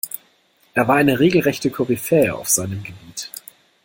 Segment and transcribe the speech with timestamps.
[0.73, 3.29] Er war eine regelrechte Koryphäe auf seinem Gebiet.